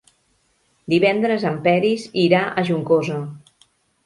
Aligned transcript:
Divendres 0.93 1.45
en 1.49 1.59
Peris 1.67 2.07
irà 2.23 2.41
a 2.47 2.65
Juncosa. 2.71 3.21